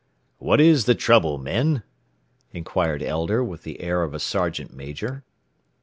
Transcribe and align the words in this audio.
"What 0.39 0.59
is 0.59 0.85
the 0.85 0.95
trouble, 0.95 1.37
men?" 1.37 1.83
inquired 2.51 3.03
Elder, 3.03 3.43
with 3.43 3.61
the 3.61 3.79
air 3.81 4.01
of 4.01 4.15
a 4.15 4.19
sergeant 4.19 4.73
major. 4.73 5.23